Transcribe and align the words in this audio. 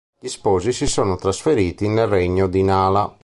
Gli 0.19 0.29
sposi 0.29 0.71
si 0.73 0.87
sono 0.87 1.15
trasferiti 1.15 1.87
nel 1.87 2.07
regno 2.07 2.47
di 2.47 2.63
Nala. 2.63 3.15